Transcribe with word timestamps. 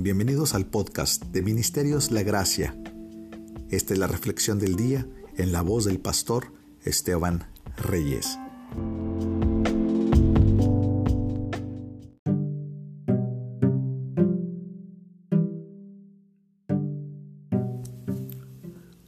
Bienvenidos 0.00 0.54
al 0.54 0.64
podcast 0.64 1.24
de 1.24 1.42
Ministerios 1.42 2.12
La 2.12 2.22
Gracia. 2.22 2.72
Esta 3.68 3.94
es 3.94 3.98
la 3.98 4.06
reflexión 4.06 4.60
del 4.60 4.76
día 4.76 5.04
en 5.36 5.50
la 5.50 5.60
voz 5.62 5.86
del 5.86 5.98
pastor 5.98 6.52
Esteban 6.84 7.50
Reyes. 7.76 8.38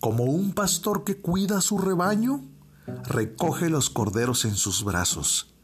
Como 0.00 0.24
un 0.24 0.54
pastor 0.54 1.04
que 1.04 1.18
cuida 1.20 1.60
su 1.60 1.78
rebaño, 1.78 2.42
recoge 3.04 3.70
los 3.70 3.90
corderos 3.90 4.44
en 4.44 4.56
sus 4.56 4.82
brazos, 4.82 5.54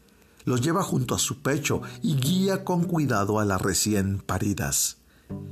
los 0.45 0.61
lleva 0.61 0.83
junto 0.83 1.15
a 1.15 1.19
su 1.19 1.41
pecho 1.41 1.81
y 2.01 2.15
guía 2.15 2.63
con 2.63 2.85
cuidado 2.85 3.41
a 3.41 3.45
las 3.45 3.61
recién 3.61 4.19
paridas. 4.19 4.99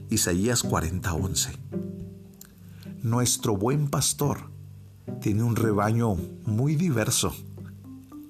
Isaías 0.09 0.63
40:11. 0.63 1.57
Nuestro 3.01 3.55
buen 3.55 3.89
pastor 3.89 4.51
tiene 5.21 5.43
un 5.43 5.55
rebaño 5.55 6.15
muy 6.45 6.75
diverso. 6.75 7.33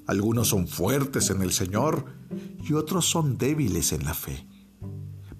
Algunos 0.07 0.49
son 0.49 0.67
fuertes 0.67 1.29
en 1.29 1.41
el 1.41 1.51
Señor 1.51 2.05
y 2.63 2.73
otros 2.73 3.05
son 3.05 3.37
débiles 3.37 3.93
en 3.93 4.05
la 4.05 4.13
fe. 4.13 4.47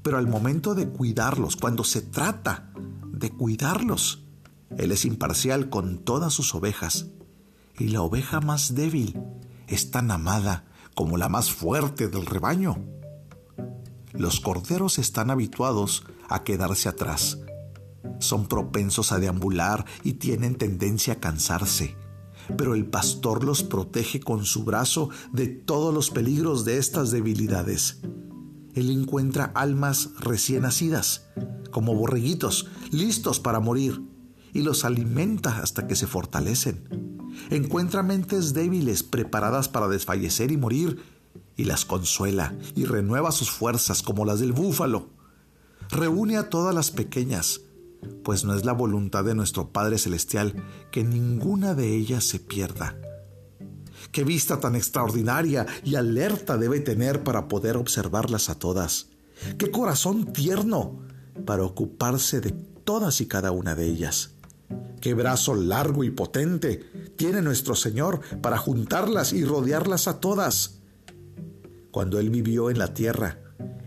Pero 0.01 0.17
al 0.17 0.27
momento 0.27 0.75
de 0.75 0.87
cuidarlos, 0.87 1.55
cuando 1.55 1.83
se 1.83 2.01
trata 2.01 2.71
de 3.11 3.31
cuidarlos, 3.31 4.23
Él 4.77 4.91
es 4.91 5.05
imparcial 5.05 5.69
con 5.69 5.99
todas 5.99 6.33
sus 6.33 6.53
ovejas. 6.53 7.07
Y 7.77 7.89
la 7.89 8.01
oveja 8.01 8.39
más 8.39 8.75
débil 8.75 9.19
es 9.67 9.91
tan 9.91 10.11
amada 10.11 10.65
como 10.93 11.17
la 11.17 11.29
más 11.29 11.51
fuerte 11.51 12.07
del 12.07 12.25
rebaño. 12.25 12.77
Los 14.18 14.40
corderos 14.40 14.98
están 14.98 15.30
habituados 15.30 16.04
a 16.30 16.44
quedarse 16.44 16.90
atrás. 16.90 17.40
Son 18.20 18.48
propensos 18.48 19.12
a 19.12 19.20
deambular 19.20 19.85
y 20.04 20.13
tienen 20.13 20.55
tendencia 20.55 21.13
a 21.13 21.20
cansarse. 21.20 21.96
Pero 22.58 22.76
el 22.76 22.86
pastor 22.86 23.43
los 23.43 23.63
protege 23.63 24.20
con 24.20 24.46
su 24.46 24.63
brazo 24.63 25.10
de 25.34 25.48
todos 25.48 25.93
los 25.93 26.12
peligros 26.12 26.63
de 26.63 26.77
estas 26.77 27.12
debilidades. 27.12 28.02
Él 28.74 28.91
encuentra 28.91 29.52
almas 29.55 30.12
recién 30.20 30.62
nacidas, 30.62 31.27
como 31.71 31.96
borreguitos, 31.96 32.68
listos 32.91 33.40
para 33.40 33.60
morir, 33.60 34.02
y 34.54 34.62
los 34.62 34.86
alimenta 34.86 35.60
hasta 35.60 35.88
que 35.88 35.96
se 35.96 36.08
fortalecen. 36.08 37.16
Encuentra 37.49 38.04
mentes 38.04 38.54
débiles 38.54 39.04
preparadas 39.04 39.68
para 39.68 39.88
desfallecer 39.88 40.52
y 40.52 40.58
morir, 40.58 41.02
y 41.57 41.65
las 41.65 41.85
consuela 41.85 42.53
y 42.75 42.85
renueva 42.85 43.31
sus 43.31 43.49
fuerzas 43.51 44.01
como 44.01 44.25
las 44.25 44.39
del 44.39 44.53
búfalo. 44.53 45.09
Reúne 45.89 46.37
a 46.37 46.49
todas 46.49 46.73
las 46.73 46.91
pequeñas, 46.91 47.62
pues 48.23 48.43
no 48.43 48.55
es 48.55 48.65
la 48.65 48.73
voluntad 48.73 49.23
de 49.23 49.35
nuestro 49.35 49.71
Padre 49.71 49.97
Celestial 49.97 50.55
que 50.91 51.03
ninguna 51.03 51.73
de 51.73 51.95
ellas 51.95 52.23
se 52.23 52.39
pierda. 52.39 52.95
Qué 54.12 54.23
vista 54.23 54.59
tan 54.59 54.75
extraordinaria 54.75 55.65
y 55.84 55.95
alerta 55.95 56.57
debe 56.57 56.79
tener 56.79 57.23
para 57.23 57.47
poder 57.47 57.77
observarlas 57.77 58.49
a 58.49 58.55
todas. 58.55 59.09
Qué 59.57 59.71
corazón 59.71 60.31
tierno 60.31 60.99
para 61.45 61.63
ocuparse 61.63 62.40
de 62.40 62.51
todas 62.51 63.19
y 63.21 63.27
cada 63.27 63.51
una 63.51 63.75
de 63.75 63.87
ellas. 63.87 64.31
Qué 65.01 65.13
brazo 65.13 65.53
largo 65.56 66.03
y 66.03 66.12
potente 66.12 67.12
tiene 67.17 67.41
nuestro 67.41 67.75
Señor 67.75 68.22
para 68.41 68.57
juntarlas 68.57 69.34
y 69.34 69.44
rodearlas 69.44 70.07
a 70.07 70.19
todas. 70.19 70.79
Cuando 71.96 72.19
Él 72.19 72.29
vivió 72.29 72.69
en 72.69 72.78
la 72.78 72.94
tierra, 72.94 73.40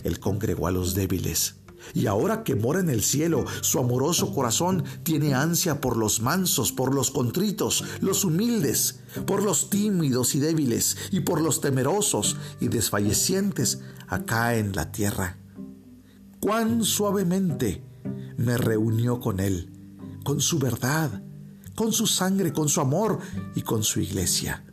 Él 0.02 0.18
congregó 0.18 0.66
a 0.66 0.70
los 0.70 0.94
débiles. 0.94 1.56
Y 1.92 2.06
ahora 2.06 2.42
que 2.42 2.56
mora 2.56 2.80
en 2.80 2.88
el 2.88 3.02
cielo, 3.02 3.44
su 3.60 3.78
amoroso 3.78 4.32
corazón 4.34 4.82
tiene 5.02 5.34
ansia 5.34 5.82
por 5.82 5.98
los 5.98 6.22
mansos, 6.22 6.72
por 6.72 6.94
los 6.94 7.10
contritos, 7.10 7.84
los 8.00 8.24
humildes, 8.24 9.00
por 9.26 9.42
los 9.42 9.68
tímidos 9.68 10.34
y 10.34 10.38
débiles, 10.38 10.96
y 11.10 11.20
por 11.20 11.42
los 11.42 11.60
temerosos 11.60 12.38
y 12.62 12.68
desfallecientes 12.68 13.80
acá 14.06 14.56
en 14.56 14.74
la 14.74 14.90
tierra. 14.90 15.36
Cuán 16.40 16.84
suavemente 16.84 17.84
me 18.38 18.56
reunió 18.56 19.20
con 19.20 19.38
Él, 19.38 19.70
con 20.24 20.40
su 20.40 20.58
verdad, 20.58 21.22
con 21.74 21.92
su 21.92 22.06
sangre, 22.06 22.54
con 22.54 22.70
su 22.70 22.80
amor 22.80 23.18
y 23.54 23.60
con 23.60 23.84
su 23.84 24.00
iglesia. 24.00 24.64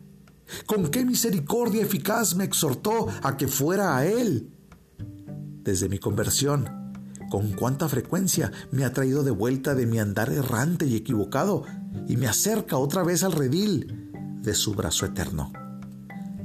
Con 0.65 0.89
qué 0.89 1.05
misericordia 1.05 1.81
eficaz 1.83 2.35
me 2.35 2.43
exhortó 2.43 3.07
a 3.23 3.37
que 3.37 3.47
fuera 3.47 3.97
a 3.97 4.05
Él. 4.05 4.51
Desde 5.63 5.89
mi 5.89 5.97
conversión, 5.97 6.85
con 7.29 7.53
cuánta 7.53 7.89
frecuencia 7.89 8.51
me 8.71 8.85
ha 8.85 8.93
traído 8.93 9.23
de 9.23 9.31
vuelta 9.31 9.75
de 9.75 9.87
mi 9.87 9.99
andar 9.99 10.31
errante 10.31 10.85
y 10.85 10.95
equivocado 10.95 11.63
y 12.07 12.17
me 12.17 12.27
acerca 12.27 12.77
otra 12.77 13.03
vez 13.03 13.23
al 13.23 13.31
redil 13.31 14.11
de 14.41 14.53
su 14.53 14.73
brazo 14.73 15.05
eterno. 15.05 15.51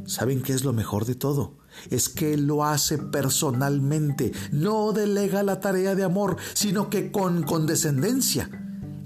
¿Saben 0.06 0.42
qué 0.42 0.54
es 0.54 0.64
lo 0.64 0.72
mejor 0.72 1.04
de 1.04 1.14
todo? 1.14 1.58
Es 1.90 2.08
que 2.08 2.34
Él 2.34 2.46
lo 2.46 2.64
hace 2.64 2.98
personalmente, 2.98 4.32
no 4.50 4.92
delega 4.92 5.42
la 5.42 5.60
tarea 5.60 5.94
de 5.94 6.02
amor, 6.02 6.36
sino 6.54 6.90
que 6.90 7.12
con 7.12 7.42
condescendencia 7.42 8.50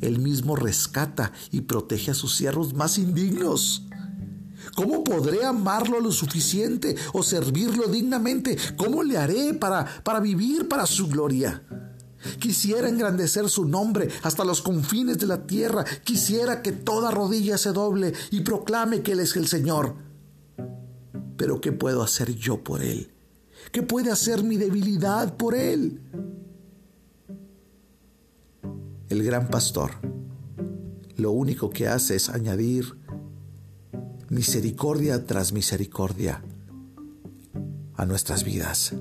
Él 0.00 0.20
mismo 0.20 0.56
rescata 0.56 1.32
y 1.50 1.62
protege 1.62 2.12
a 2.12 2.14
sus 2.14 2.34
siervos 2.34 2.72
más 2.74 2.98
indignos. 2.98 3.86
¿Cómo 4.74 5.04
podré 5.04 5.44
amarlo 5.44 6.00
lo 6.00 6.12
suficiente 6.12 6.96
o 7.12 7.22
servirlo 7.22 7.86
dignamente? 7.88 8.56
¿Cómo 8.76 9.02
le 9.02 9.18
haré 9.18 9.54
para, 9.54 9.84
para 10.02 10.20
vivir 10.20 10.68
para 10.68 10.86
su 10.86 11.08
gloria? 11.08 11.62
Quisiera 12.38 12.88
engrandecer 12.88 13.48
su 13.48 13.66
nombre 13.66 14.08
hasta 14.22 14.44
los 14.44 14.62
confines 14.62 15.18
de 15.18 15.26
la 15.26 15.46
tierra. 15.46 15.84
Quisiera 16.04 16.62
que 16.62 16.72
toda 16.72 17.10
rodilla 17.10 17.58
se 17.58 17.72
doble 17.72 18.12
y 18.30 18.40
proclame 18.40 19.02
que 19.02 19.12
Él 19.12 19.20
es 19.20 19.36
el 19.36 19.46
Señor. 19.46 19.94
Pero 21.36 21.60
¿qué 21.60 21.72
puedo 21.72 22.02
hacer 22.02 22.34
yo 22.34 22.62
por 22.62 22.82
Él? 22.82 23.10
¿Qué 23.72 23.82
puede 23.82 24.10
hacer 24.10 24.42
mi 24.42 24.56
debilidad 24.56 25.36
por 25.36 25.54
Él? 25.54 26.00
El 29.10 29.22
gran 29.22 29.48
pastor 29.48 29.92
lo 31.16 31.30
único 31.30 31.70
que 31.70 31.88
hace 31.88 32.16
es 32.16 32.28
añadir 32.28 32.96
misericordia 34.30 35.26
tras 35.26 35.52
misericordia 35.52 36.42
a 37.94 38.06
nuestras 38.06 38.44
vidas. 38.44 38.94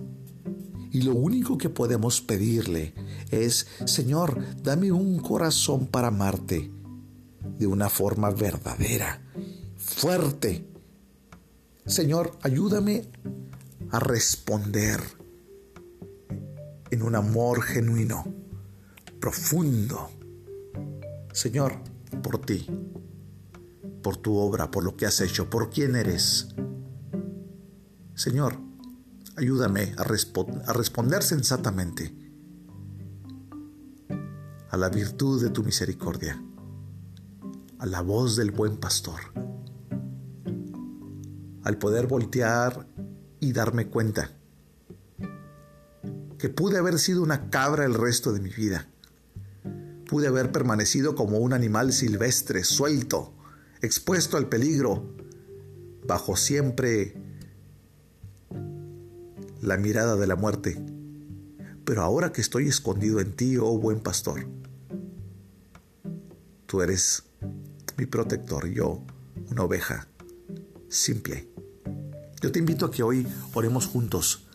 Y 0.91 1.01
lo 1.01 1.15
único 1.15 1.57
que 1.57 1.69
podemos 1.69 2.21
pedirle 2.21 2.93
es, 3.31 3.67
Señor, 3.85 4.39
dame 4.61 4.91
un 4.91 5.19
corazón 5.19 5.87
para 5.87 6.09
amarte 6.09 6.71
de 7.57 7.67
una 7.67 7.89
forma 7.89 8.29
verdadera, 8.29 9.21
fuerte. 9.75 10.67
Señor, 11.85 12.37
ayúdame 12.41 13.09
a 13.89 13.99
responder 13.99 14.99
en 16.91 17.01
un 17.01 17.15
amor 17.15 17.63
genuino, 17.63 18.25
profundo. 19.19 20.11
Señor, 21.31 21.79
por 22.21 22.39
ti 22.45 22.67
por 24.03 24.17
tu 24.17 24.37
obra, 24.37 24.69
por 24.69 24.83
lo 24.83 24.95
que 24.95 25.07
has 25.07 25.19
hecho, 25.21 25.49
por 25.49 25.71
quién 25.71 25.95
eres. 25.95 26.49
Señor, 28.13 28.59
ayúdame 29.35 29.95
a, 29.97 30.01
a 30.01 30.73
responder 30.73 31.23
sensatamente 31.23 32.15
a 34.69 34.77
la 34.77 34.89
virtud 34.89 35.41
de 35.41 35.49
tu 35.49 35.63
misericordia, 35.63 36.39
a 37.79 37.85
la 37.87 38.01
voz 38.01 38.35
del 38.35 38.51
buen 38.51 38.77
pastor, 38.77 39.21
al 41.63 41.77
poder 41.79 42.05
voltear 42.05 42.87
y 43.39 43.51
darme 43.51 43.87
cuenta 43.87 44.29
que 46.37 46.49
pude 46.49 46.77
haber 46.77 46.99
sido 46.99 47.23
una 47.23 47.49
cabra 47.49 47.85
el 47.85 47.93
resto 47.93 48.33
de 48.33 48.41
mi 48.41 48.49
vida. 48.49 48.89
Pude 50.09 50.27
haber 50.27 50.51
permanecido 50.51 51.15
como 51.15 51.37
un 51.37 51.53
animal 51.53 51.93
silvestre, 51.93 52.65
suelto, 52.65 53.33
expuesto 53.83 54.37
al 54.37 54.47
peligro, 54.47 55.13
bajo 56.07 56.37
siempre 56.37 57.15
la 59.61 59.77
mirada 59.77 60.15
de 60.15 60.25
la 60.25 60.37
muerte. 60.37 60.81
Pero 61.83 62.01
ahora 62.01 62.31
que 62.31 62.39
estoy 62.39 62.69
escondido 62.69 63.19
en 63.19 63.33
ti, 63.33 63.57
oh 63.57 63.77
buen 63.77 63.99
pastor, 63.99 64.47
tú 66.65 66.81
eres 66.81 67.23
mi 67.97 68.05
protector, 68.05 68.67
yo 68.67 69.03
una 69.51 69.63
oveja 69.63 70.07
simple. 70.87 71.49
Yo 72.41 72.53
te 72.53 72.59
invito 72.59 72.85
a 72.85 72.91
que 72.91 73.03
hoy 73.03 73.27
oremos 73.53 73.85
juntos. 73.85 74.47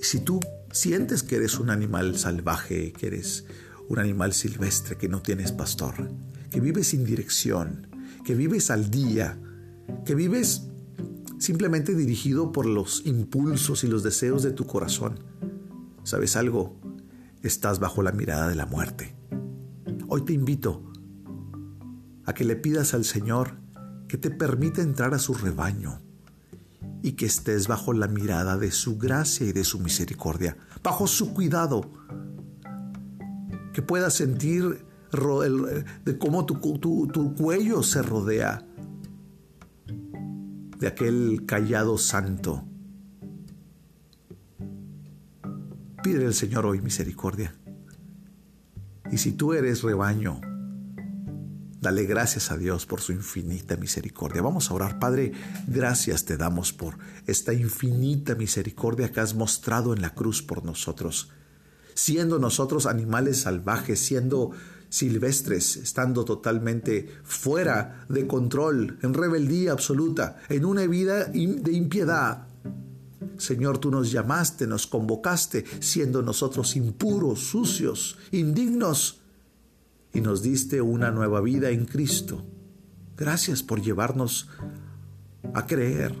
Si 0.00 0.20
tú 0.20 0.40
sientes 0.72 1.22
que 1.22 1.36
eres 1.36 1.58
un 1.58 1.68
animal 1.68 2.18
salvaje, 2.18 2.92
que 2.94 3.08
eres 3.08 3.44
un 3.88 3.98
animal 3.98 4.32
silvestre, 4.32 4.96
que 4.96 5.08
no 5.08 5.20
tienes 5.20 5.52
pastor, 5.52 6.10
que 6.50 6.60
vives 6.60 6.88
sin 6.88 7.04
dirección, 7.04 7.88
que 8.24 8.34
vives 8.34 8.70
al 8.70 8.90
día, 8.90 9.38
que 10.04 10.14
vives 10.14 10.68
simplemente 11.38 11.94
dirigido 11.94 12.52
por 12.52 12.66
los 12.66 13.06
impulsos 13.06 13.84
y 13.84 13.88
los 13.88 14.02
deseos 14.02 14.42
de 14.42 14.50
tu 14.50 14.66
corazón. 14.66 15.20
¿Sabes 16.02 16.36
algo? 16.36 16.80
Estás 17.42 17.78
bajo 17.78 18.02
la 18.02 18.12
mirada 18.12 18.48
de 18.48 18.54
la 18.54 18.66
muerte. 18.66 19.14
Hoy 20.08 20.22
te 20.22 20.32
invito 20.32 20.90
a 22.24 22.34
que 22.34 22.44
le 22.44 22.56
pidas 22.56 22.94
al 22.94 23.04
Señor 23.04 23.56
que 24.08 24.16
te 24.16 24.30
permita 24.30 24.82
entrar 24.82 25.14
a 25.14 25.18
su 25.18 25.34
rebaño 25.34 26.00
y 27.02 27.12
que 27.12 27.26
estés 27.26 27.68
bajo 27.68 27.92
la 27.92 28.08
mirada 28.08 28.56
de 28.56 28.70
su 28.70 28.98
gracia 28.98 29.46
y 29.46 29.52
de 29.52 29.64
su 29.64 29.78
misericordia, 29.78 30.56
bajo 30.82 31.06
su 31.06 31.32
cuidado, 31.32 31.90
que 33.72 33.82
puedas 33.82 34.14
sentir 34.14 34.87
de 35.10 36.18
cómo 36.18 36.44
tu, 36.46 36.78
tu 36.78 37.34
cuello 37.34 37.82
se 37.82 38.02
rodea 38.02 38.64
de 40.78 40.86
aquel 40.86 41.44
callado 41.46 41.98
santo. 41.98 42.64
Pide 46.02 46.26
al 46.26 46.34
Señor 46.34 46.66
hoy 46.66 46.80
misericordia. 46.80 47.54
Y 49.10 49.18
si 49.18 49.32
tú 49.32 49.54
eres 49.54 49.82
rebaño, 49.82 50.40
Dale 51.80 52.06
gracias 52.06 52.50
a 52.50 52.56
Dios 52.56 52.86
por 52.86 53.00
su 53.00 53.12
infinita 53.12 53.76
misericordia. 53.76 54.42
Vamos 54.42 54.68
a 54.68 54.74
orar. 54.74 54.98
Padre, 54.98 55.30
gracias 55.68 56.24
te 56.24 56.36
damos 56.36 56.72
por 56.72 56.98
esta 57.24 57.54
infinita 57.54 58.34
misericordia 58.34 59.12
que 59.12 59.20
has 59.20 59.34
mostrado 59.34 59.94
en 59.94 60.02
la 60.02 60.12
cruz 60.12 60.42
por 60.42 60.64
nosotros. 60.64 61.30
Siendo 61.94 62.40
nosotros 62.40 62.86
animales 62.86 63.42
salvajes, 63.42 64.00
siendo 64.00 64.50
silvestres, 64.88 65.76
estando 65.76 66.24
totalmente 66.24 67.08
fuera 67.22 68.06
de 68.08 68.26
control, 68.26 68.98
en 69.02 69.14
rebeldía 69.14 69.72
absoluta, 69.72 70.38
en 70.48 70.64
una 70.64 70.86
vida 70.86 71.24
de 71.24 71.72
impiedad. 71.72 72.48
Señor, 73.36 73.78
tú 73.78 73.90
nos 73.90 74.10
llamaste, 74.10 74.66
nos 74.66 74.86
convocaste, 74.86 75.64
siendo 75.80 76.22
nosotros 76.22 76.76
impuros, 76.76 77.40
sucios, 77.40 78.18
indignos 78.32 79.20
y 80.12 80.20
nos 80.20 80.42
diste 80.42 80.80
una 80.80 81.10
nueva 81.10 81.40
vida 81.40 81.70
en 81.70 81.84
Cristo. 81.84 82.44
Gracias 83.16 83.62
por 83.62 83.80
llevarnos 83.80 84.48
a 85.54 85.66
creer. 85.66 86.14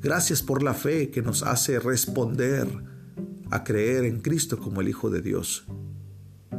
Gracias 0.00 0.42
por 0.42 0.62
la 0.62 0.74
fe 0.74 1.10
que 1.10 1.22
nos 1.22 1.42
hace 1.42 1.80
responder 1.80 2.68
a 3.50 3.64
creer 3.64 4.04
en 4.04 4.20
Cristo 4.20 4.58
como 4.58 4.80
el 4.80 4.88
Hijo 4.88 5.10
de 5.10 5.22
Dios. 5.22 5.66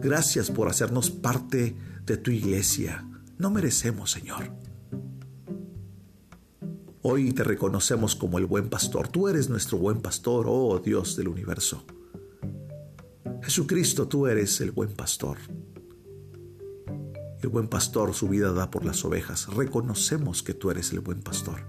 Gracias 0.02 0.50
por 0.50 0.70
hacernos 0.70 1.12
parte 1.12 1.76
de 2.06 2.18
tu 2.18 2.32
iglesia. 2.32 3.06
No 3.38 3.52
merecemos, 3.52 4.12
Señor. 4.12 4.52
Hoy 7.02 7.34
te 7.34 7.44
reconocemos 7.44 8.16
como 8.16 8.38
el 8.38 8.46
buen 8.46 8.70
pastor. 8.70 9.10
Tú 9.10 9.28
eres 9.28 9.50
nuestro 9.50 9.78
buen 9.78 10.02
pastor, 10.02 10.46
oh 10.48 10.80
Dios 10.80 11.18
del 11.18 11.28
universo. 11.28 11.86
Jesucristo, 13.42 14.08
tú 14.08 14.28
eres 14.28 14.62
el 14.62 14.72
buen 14.72 14.94
pastor. 14.94 15.38
El 17.42 17.50
buen 17.50 17.68
pastor 17.68 18.14
su 18.14 18.30
vida 18.30 18.54
da 18.54 18.72
por 18.72 18.86
las 18.86 19.04
ovejas. 19.04 19.48
Reconocemos 19.48 20.44
que 20.44 20.54
tú 20.54 20.72
eres 20.72 20.92
el 20.94 21.02
buen 21.02 21.22
pastor. 21.22 21.60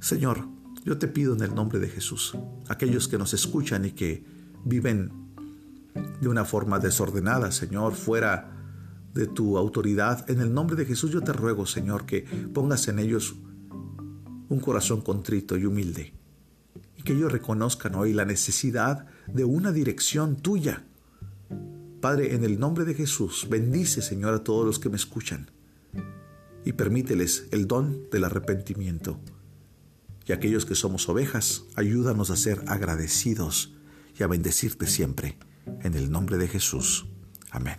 Señor, 0.00 0.46
yo 0.84 0.98
te 0.98 1.08
pido 1.08 1.34
en 1.34 1.42
el 1.42 1.54
nombre 1.54 1.78
de 1.78 1.88
Jesús, 1.88 2.36
aquellos 2.68 3.08
que 3.08 3.16
nos 3.16 3.32
escuchan 3.32 3.84
y 3.84 3.92
que 3.92 4.24
viven 4.64 5.21
de 6.20 6.28
una 6.28 6.44
forma 6.44 6.78
desordenada, 6.78 7.52
Señor, 7.52 7.94
fuera 7.94 8.50
de 9.14 9.26
tu 9.26 9.58
autoridad, 9.58 10.28
en 10.30 10.40
el 10.40 10.54
nombre 10.54 10.76
de 10.76 10.86
Jesús 10.86 11.10
yo 11.10 11.22
te 11.22 11.32
ruego, 11.32 11.66
Señor, 11.66 12.06
que 12.06 12.22
pongas 12.52 12.88
en 12.88 12.98
ellos 12.98 13.34
un 14.48 14.60
corazón 14.60 15.02
contrito 15.02 15.56
y 15.56 15.66
humilde 15.66 16.14
y 16.96 17.02
que 17.02 17.12
ellos 17.12 17.32
reconozcan 17.32 17.94
hoy 17.94 18.12
la 18.12 18.24
necesidad 18.24 19.06
de 19.26 19.44
una 19.44 19.72
dirección 19.72 20.36
tuya 20.36 20.84
Padre, 22.02 22.34
en 22.34 22.42
el 22.42 22.58
nombre 22.58 22.84
de 22.84 22.94
Jesús, 22.94 23.46
bendice, 23.48 24.02
Señor, 24.02 24.34
a 24.34 24.42
todos 24.42 24.66
los 24.66 24.80
que 24.80 24.88
me 24.88 24.96
escuchan 24.96 25.52
y 26.64 26.72
permíteles 26.72 27.46
el 27.52 27.68
don 27.68 28.10
del 28.10 28.24
arrepentimiento. 28.24 29.20
Y 30.26 30.32
aquellos 30.32 30.66
que 30.66 30.74
somos 30.74 31.08
ovejas, 31.08 31.62
ayúdanos 31.76 32.30
a 32.30 32.36
ser 32.36 32.60
agradecidos 32.66 33.72
y 34.18 34.24
a 34.24 34.26
bendecirte 34.26 34.88
siempre. 34.88 35.38
En 35.82 35.94
el 35.94 36.10
nombre 36.10 36.36
de 36.36 36.48
Jesús. 36.48 37.06
Amén. 37.50 37.76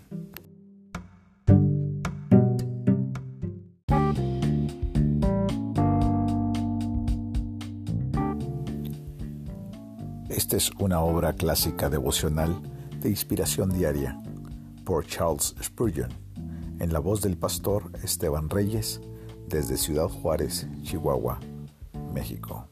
Esta 10.29 10.57
es 10.57 10.71
una 10.79 10.99
obra 10.99 11.33
clásica 11.33 11.89
devocional 11.89 12.61
de 12.99 13.09
inspiración 13.09 13.69
diaria 13.69 14.19
por 14.83 15.05
Charles 15.05 15.55
Spurgeon, 15.61 16.11
en 16.79 16.91
la 16.91 16.99
voz 16.99 17.21
del 17.21 17.37
pastor 17.37 17.91
Esteban 18.03 18.49
Reyes, 18.49 18.99
desde 19.47 19.77
Ciudad 19.77 20.07
Juárez, 20.07 20.67
Chihuahua, 20.81 21.39
México. 22.13 22.67